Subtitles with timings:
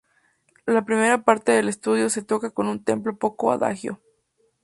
[0.65, 4.01] La primera parte del estudio se toca con un tempo "poco adagio".